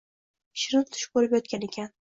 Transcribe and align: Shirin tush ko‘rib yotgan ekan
Shirin 0.63 0.89
tush 0.95 1.07
ko‘rib 1.19 1.39
yotgan 1.41 1.71
ekan 1.71 1.99